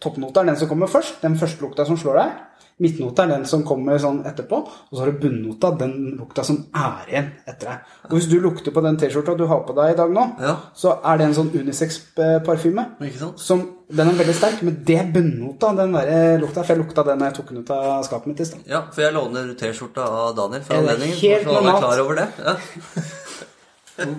[0.02, 2.32] Toppnote er den som kommer først, den første lukta som slår deg.
[2.82, 4.58] Midtnote er den som kommer sånn etterpå.
[4.66, 7.92] Og så har du bunnota, den lukta som er igjen etter deg.
[8.10, 10.56] Og hvis du lukter på den T-skjorta du har på deg i dag nå, Ja.
[10.76, 12.86] så er det en sånn unisex-parfyme.
[13.38, 16.64] Som, den er veldig sterk, men det er bunnota, den der lukta.
[16.66, 18.60] For jeg lukta den da jeg tok den ut av skapet mitt i stad.
[18.68, 21.18] Ja, for jeg låner T-skjorta av Daniel for anledningen.
[21.22, 21.84] helt er normalt.
[21.86, 22.28] klar over det.
[22.42, 22.56] Ja,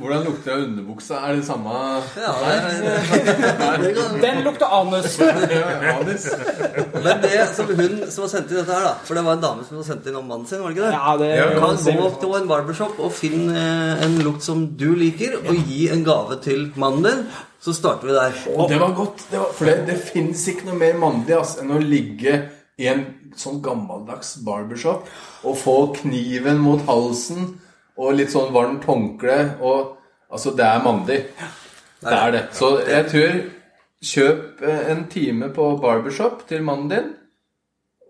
[0.01, 1.21] Hvordan lukter det av underbuksa?
[1.27, 1.77] Er det samme
[2.19, 3.93] ja det er, det
[4.23, 5.19] Den lukter anus!
[6.93, 9.45] Men det som hun som har sendt inn dette her, da For det var en
[9.45, 10.95] dame som hadde sendt inn om mannen sin, var det ikke det?
[10.97, 14.65] Ja, det Ja, Kan gå gå til en barbershop og finne eh, en lukt som
[14.79, 17.25] du liker, og gi en gave til mannen din.
[17.63, 18.39] Så starter vi der.
[18.57, 19.27] Og det var godt.
[19.31, 22.41] Det var, for det, det fins ikke noe mer mandig altså, enn å ligge
[22.83, 23.05] i en
[23.39, 25.07] sånn gammeldags barbershop
[25.47, 27.53] og få kniven mot halsen
[27.99, 29.99] og litt sånn varmt håndkle og
[30.33, 31.17] Altså, det er mandig.
[32.01, 32.39] Det er det.
[32.57, 33.35] Så jeg tror
[34.03, 37.11] Kjøp eh, en time på barbershop til mannen din.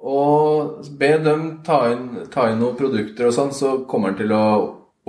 [0.03, 4.33] Og be dem ta inn, ta inn noen produkter og sånn, så kommer han til
[4.35, 4.47] å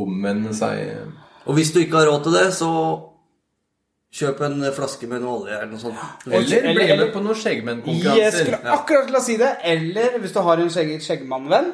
[0.04, 1.08] omvende seg.
[1.48, 2.70] Og hvis du ikke har råd til det, så
[4.14, 6.28] kjøp en flaske med noe olje eller noe sånt.
[6.28, 7.40] Eller bli med på noen
[8.20, 9.56] Jeg skulle akkurat til å si det.
[9.64, 11.72] Eller hvis du har en skjegg, skjeggmannvenn,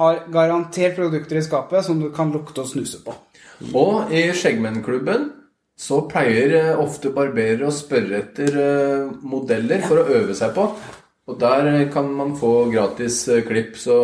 [0.00, 3.14] har garantert produkter i skapet som du kan lukte og snuse på.
[3.76, 5.28] Og i Skjeggmennklubben
[5.80, 10.66] så pleier eh, ofte barberere å spørre etter eh, modeller for å øve seg på.
[11.30, 13.96] Og der eh, kan man få gratis klipp, så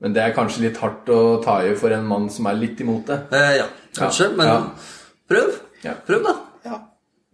[0.00, 2.78] Men det er kanskje litt hardt å ta i for en mann som er litt
[2.84, 3.16] imot det.
[3.34, 3.64] Eh, ja,
[3.98, 4.36] kanskje, Ja.
[4.36, 4.58] men Ja.
[5.28, 5.48] prøv.
[5.82, 5.94] Ja.
[6.06, 6.34] Prøv, da.
[6.64, 6.78] Ja.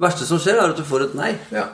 [0.01, 1.35] verste som skjer, er at du får et nei.
[1.53, 1.67] Ja.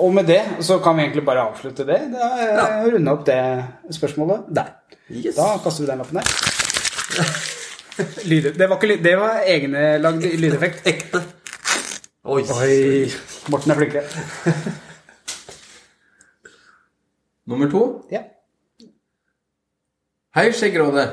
[0.00, 1.98] Og med det så kan vi egentlig bare avslutte det.
[2.12, 2.66] Det er Ja.
[2.86, 3.40] Runde opp det
[3.94, 4.68] spørsmålet der.
[5.10, 5.34] Yes.
[5.36, 6.26] Da kaster vi den lappen der.
[8.30, 8.52] Lyder.
[8.56, 10.86] det, var ikke, det var egenlagd lydeffekt.
[10.92, 11.18] Ekte.
[12.24, 12.42] Oi.
[12.42, 13.10] Oi,
[13.52, 14.04] Morten er flinkere.
[17.50, 17.82] Nummer to.
[18.12, 18.20] Ja.
[20.36, 21.08] Hei, Skjeggrådet.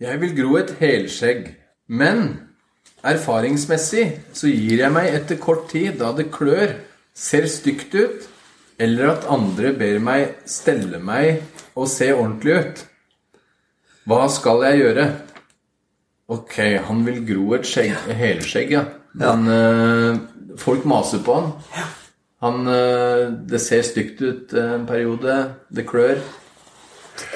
[0.00, 1.40] Jeg vil gro et helskjegg,
[1.92, 2.22] men
[3.06, 6.68] erfaringsmessig så gir jeg meg etter kort tid da det klør,
[7.14, 8.28] ser stygt ut,
[8.82, 11.42] eller at andre ber meg stelle meg
[11.76, 12.82] og se ordentlig ut.
[14.08, 15.06] Hva skal jeg gjøre?
[16.32, 16.56] Ok,
[16.88, 18.86] han vil gro et skjegg, helskjegg, ja.
[19.20, 20.20] Men eh,
[20.58, 21.52] folk maser på han.
[22.42, 25.36] Han, uh, det ser stygt ut en periode.
[25.70, 26.18] Det klør.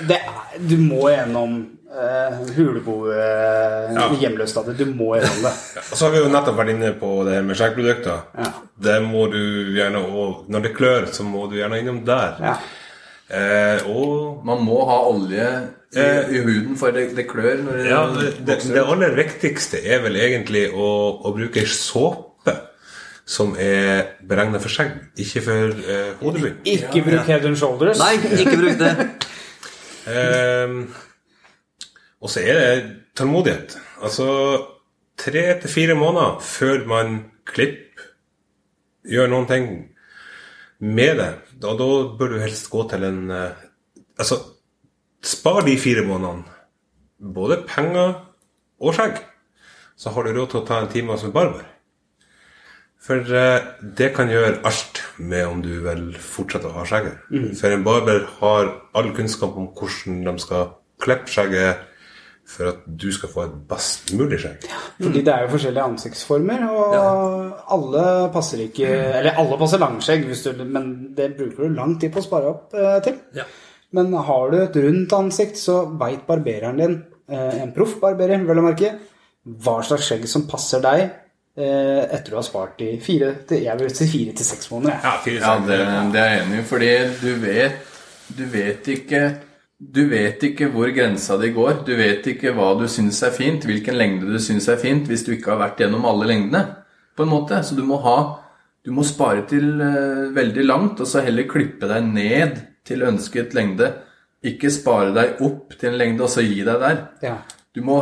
[0.08, 0.18] det
[0.58, 1.60] Du må gjennom
[1.96, 4.06] uh, hulebo uh, Ja.
[4.06, 5.52] Du må gjøre det.
[5.80, 8.26] Og så har vi jo nettopp vært inne på det her med skjeggprodukter.
[8.38, 8.50] Ja.
[8.88, 9.40] Det må du
[9.76, 12.36] gjerne og Når det klør, så må du gjerne innom der.
[12.42, 12.56] Ja.
[13.26, 15.48] Eh, og Man må ha olje
[15.96, 19.14] i, Eh, i huden, for det, det klør når det ja, det, det, det aller
[19.16, 20.88] viktigste er vel egentlig å,
[21.24, 22.52] å bruke såpe
[23.26, 26.60] som er beregna for skjegg, ikke for eh, hodebunn.
[26.68, 28.02] Ikke bruk head and shoulders.
[28.02, 28.92] Nei, ikke bruk det.
[30.06, 30.84] Ehm,
[32.26, 33.76] og så er det tålmodighet.
[34.02, 34.26] Altså
[35.16, 38.08] tre til fire måneder før man klipper,
[39.06, 39.68] gjør noen ting
[40.82, 41.30] med det.
[41.62, 41.86] Da, da
[42.18, 43.62] bør du helst gå til en eh,
[44.16, 44.38] Altså,
[45.20, 46.48] spar de fire månedene.
[47.20, 48.14] Både penger
[48.80, 49.18] og skjegg.
[49.92, 51.66] Så har du råd til å ta en time hos en barber.
[53.06, 53.66] For eh,
[53.98, 57.28] det kan gjøre alt med om du vil fortsette å ha skjegget.
[57.60, 60.72] For en barber har all kunnskap om hvordan de skal
[61.04, 61.84] klippe skjegget
[62.46, 64.66] for at du skal få et best mulig skjegg.
[65.00, 66.96] Fordi det er jo forskjellige ansiktsformer, og
[67.74, 68.04] alle
[68.34, 72.22] passer ikke Eller alle passer langskjegg, hvis du, men det bruker du lang tid på
[72.22, 73.18] å spare opp eh, til.
[73.36, 73.48] Ja.
[73.96, 76.96] Men har du et rundt ansikt, så veit barbereren din,
[77.30, 78.94] eh, en proff barberer, vel å merke,
[79.46, 83.82] hva slags skjegg som passer deg eh, etter du har spart i fire til, jeg
[83.82, 85.02] vil si fire til seks måneder.
[85.02, 85.82] Ja, fire Ja, det,
[86.14, 87.92] det er jeg enig i, fordi du vet
[88.26, 89.20] Du vet ikke
[89.76, 91.82] Du vet ikke hvor grensa di går.
[91.84, 95.26] Du vet ikke hva du syns er fint, hvilken lengde du syns er fint, hvis
[95.26, 96.62] du ikke har vært gjennom alle lengdene.
[97.16, 97.60] På en måte.
[97.64, 98.18] Så du må ha
[98.86, 103.50] Du må spare til uh, veldig langt, og så heller klippe deg ned til ønsket
[103.50, 103.88] lengde.
[104.46, 107.00] Ikke spare deg opp til en lengde, og så gi deg der.
[107.18, 107.32] Ja.
[107.74, 107.96] Du må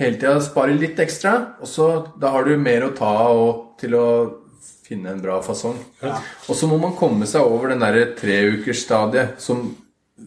[0.00, 3.92] hele tida spare litt ekstra, og så da har du mer å ta og til
[3.98, 4.06] å
[4.88, 5.76] finne en bra fasong.
[6.00, 9.66] Og så må man komme seg over den derre treukersstadiet som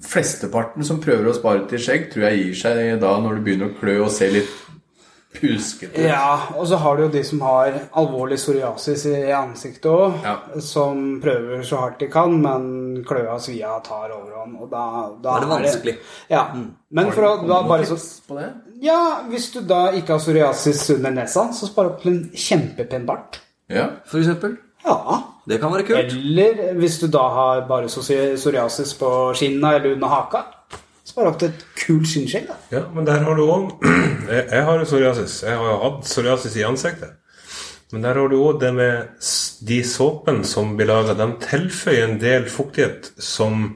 [0.03, 3.71] flesteparten som prøver å spare til skjegg, tror jeg gir seg da når det begynner
[3.71, 4.53] å klø og se litt
[5.36, 6.05] puskete ut.
[6.08, 10.36] Ja, og så har du jo de som har alvorlig psoriasis i ansiktet òg, Ja.
[10.63, 14.86] som prøver så hardt de kan, men kløa svia tar overhånd, og da,
[15.21, 15.97] da er det vanskelig.
[16.31, 16.45] Ja.
[16.89, 17.97] Men for å da bare så
[18.39, 18.53] det?
[18.81, 23.05] Ja, hvis du da ikke har psoriasis under nesa, så spar opp til en kjempepen
[23.05, 23.41] bart.
[23.69, 23.89] Ja.
[24.08, 24.58] For eksempel.
[24.86, 25.21] Ja.
[25.45, 26.13] Det kan være kult.
[26.15, 30.43] Eller hvis du da har bare psoriasis på skinna eller under haka,
[31.05, 32.47] Så bare opp til et kult skinnskjegg.
[32.47, 32.55] da.
[32.71, 33.67] Ja, men der har du òg
[34.31, 35.43] jeg, jeg har jo psoriasis.
[35.43, 37.12] Jeg har hatt psoriasis i ansiktet.
[37.93, 39.27] Men der har du òg det med
[39.67, 41.13] de såpene som blir laga.
[41.13, 43.67] De tilføyer en del fuktighet som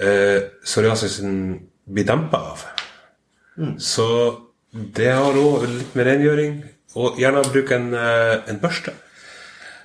[0.00, 1.34] eh, psoriasisen
[1.84, 2.64] blir dempa av.
[3.78, 4.06] Så
[4.72, 6.54] det har òg litt med rengjøring
[6.98, 8.92] Og gjerne bruke en, eh, en børste.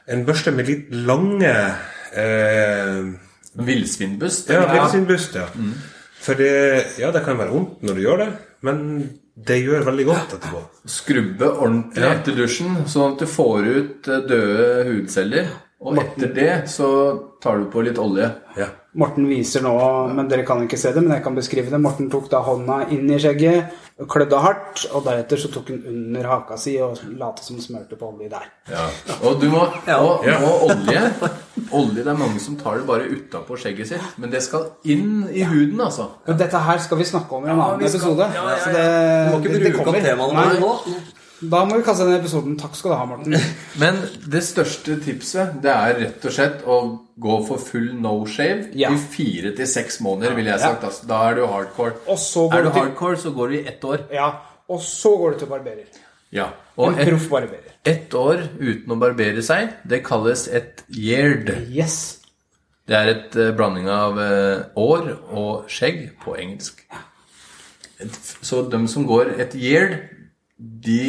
[0.09, 1.51] En børste med litt lange
[2.17, 3.03] eh,
[3.59, 4.49] Villsvinbust?
[4.53, 5.47] ja, villsvinbust, ja.
[6.19, 6.51] For det,
[6.99, 8.29] ja, det kan være vondt når du gjør det,
[8.67, 8.81] men
[9.39, 10.61] det gjør veldig godt etterpå.
[10.89, 12.11] Skrubbe ordentlig Ja.
[12.17, 15.47] etter dusjen, sånn at du får ut eh, døde hudceller.
[15.79, 16.89] Og etter det så
[17.41, 18.27] tar du på litt olje.
[18.59, 18.67] Ja.
[18.99, 19.73] Morten viser nå,
[20.13, 21.79] men dere kan ikke se det, men jeg kan beskrive det.
[21.79, 23.69] Morten tok da hånda inn i skjegget,
[24.11, 28.09] klødde hardt, og deretter så tok hun under haka si og lot som smørte på
[28.11, 28.49] olje der.
[29.23, 30.37] Og du må og, Ja.
[30.43, 31.05] og olje
[31.71, 34.01] Olje, Det er mange som tar det bare utapå skjegget sitt.
[34.17, 36.07] Men det skal inn i huden, altså.
[36.25, 38.25] Men dette her skal vi snakke om i en annen episode.
[38.33, 40.23] ja, ja, så Du må ikke det- det bruke kommer.
[40.23, 40.95] opp våre nå.
[41.41, 42.57] Da må vi kaste denne episoden.
[42.59, 43.35] Takk skal du ha, Morten.
[43.81, 46.79] Men det største tipset det er rett og slett å
[47.19, 48.91] gå for full no shave Ja.
[48.91, 50.83] i fire til seks måneder, ville jeg sagt.
[50.89, 51.07] Altså.
[51.07, 51.95] Da er du hardcore.
[52.11, 54.05] Og så går Er du du til- hardcore, så går du i ett år.
[54.11, 54.29] Ja,
[54.69, 55.85] og så går du til barberer.
[56.35, 56.49] Ja.
[56.77, 57.71] Og En proff barberer.
[57.85, 61.49] ett år uten å barbere seg, det kalles et yeard.
[61.71, 62.17] Yes.
[62.85, 66.83] Det er et uh, blanding av uh, år og skjegg på engelsk.
[68.41, 69.97] Så de som går et year,
[70.59, 71.01] de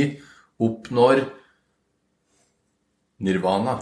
[0.63, 1.25] oppnår
[3.21, 3.75] nirvana.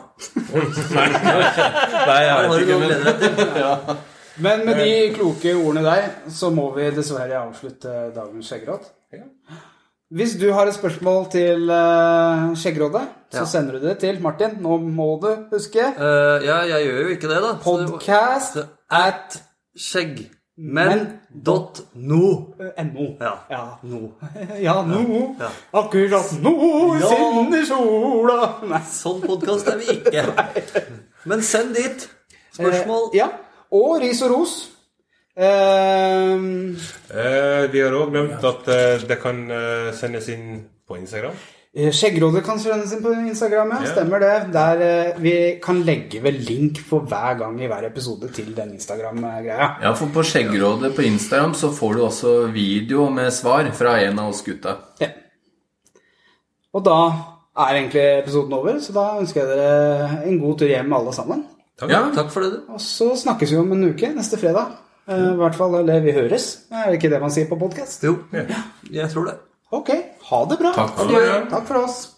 [0.54, 3.98] Nei, jeg vet ikke, men?
[4.38, 8.86] Men med de kloke ordene der, så må vi dessverre avslutte dagens skjeggeråd.
[10.14, 13.02] Hvis du har et spørsmål til uh, Skjeggrådet,
[13.34, 13.48] så Ja.
[13.50, 14.54] sender du det til Martin.
[14.64, 17.50] Nå må du huske Uh, ja, jeg gjør jo ikke det, da.
[17.60, 19.42] Podcast at
[19.76, 20.28] at
[20.58, 22.54] skjeggmenn.no.
[22.92, 23.16] NO.
[23.20, 23.46] Ja.
[23.50, 24.12] Ja, no.
[24.60, 25.36] Ja, no.
[25.38, 25.50] Ja.
[25.70, 27.06] Akkurat nå Ja.
[27.06, 28.54] skinner sola.
[28.66, 28.80] Nei.
[28.90, 30.24] Sånn podkast er vi ikke.
[31.28, 32.08] Men send dit
[32.54, 33.10] spørsmål.
[33.12, 33.28] Eh, ja.
[33.70, 34.56] Og ris og ros.
[35.36, 36.36] Eh,
[37.08, 41.34] Eh, vi har òg glemt at eh, det kan eh, sendes inn på Instagram.
[41.76, 43.80] Eh, Skjeggrådet kan sendes inn på Instagram, ja.
[43.84, 43.90] Ja.
[43.92, 44.32] Stemmer det.
[44.54, 48.72] Der eh, vi kan legge ved link for hver gang i hver episode til den
[48.78, 49.68] Instagram-greia.
[49.84, 54.18] Ja, for på Skjeggerådet på Instagram så får du også video med svar fra en
[54.18, 54.78] av oss gutta.
[55.02, 55.10] Ja.
[56.72, 56.98] Og da
[57.58, 61.46] er egentlig episoden over, så da ønsker jeg dere en god tur hjem alle sammen.
[61.78, 61.92] Takk.
[61.92, 62.62] Ja, Takk for det.
[62.72, 64.72] Og så snakkes vi om en uke neste fredag.
[65.08, 66.48] Eh, I hvert fall, eller vi høres.
[66.72, 68.02] Er det ikke det man sier på podkast?
[68.08, 68.16] Jo,
[68.92, 69.36] jeg tror det.
[69.74, 69.90] Ok,
[70.30, 70.72] ha det bra.
[70.76, 71.50] Takk for.
[71.50, 72.17] Takk for oss.